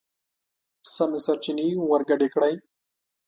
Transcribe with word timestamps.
سمې 0.95 1.19
سرچينې 1.25 1.65
ورګډې 1.91 2.27
کړئ!. 2.33 2.53